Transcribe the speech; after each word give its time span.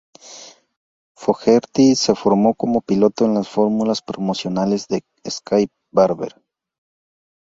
Fogerty 1.15 1.95
se 1.95 2.15
formó 2.15 2.55
como 2.55 2.81
piloto 2.81 3.23
en 3.25 3.35
las 3.35 3.47
fórmulas 3.49 4.01
promocionales 4.01 4.87
de 4.87 5.03
Skip 5.29 5.71
Barber. 5.91 6.41